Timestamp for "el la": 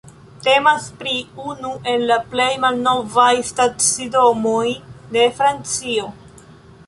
1.91-2.17